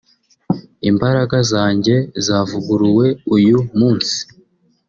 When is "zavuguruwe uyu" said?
2.25-3.57